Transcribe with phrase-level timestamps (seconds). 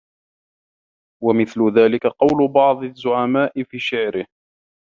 [1.23, 4.25] وَمِثْلُ ذَلِكَ قَوْلُ بَعْضِ الزُّعَمَاءِ فِي شِعْرِهِ